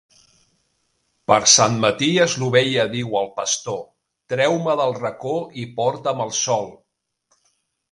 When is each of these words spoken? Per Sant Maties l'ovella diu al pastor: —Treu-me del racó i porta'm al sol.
Per 1.31 1.37
Sant 1.55 1.75
Maties 1.83 2.37
l'ovella 2.45 2.87
diu 2.95 3.13
al 3.21 3.29
pastor: 3.37 3.79
—Treu-me 4.35 4.77
del 4.83 4.97
racó 5.05 5.37
i 5.65 5.69
porta'm 5.79 6.27
al 6.29 6.37
sol. 6.43 6.69